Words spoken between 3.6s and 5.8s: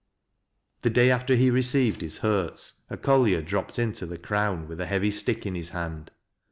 into" The Crown" with a heavy stick in his